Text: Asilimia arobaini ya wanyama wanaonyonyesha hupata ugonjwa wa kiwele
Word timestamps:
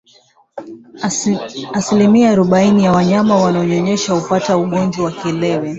Asilimia 1.75 2.31
arobaini 2.31 2.83
ya 2.83 2.91
wanyama 2.91 3.35
wanaonyonyesha 3.35 4.13
hupata 4.13 4.57
ugonjwa 4.57 5.05
wa 5.05 5.11
kiwele 5.11 5.61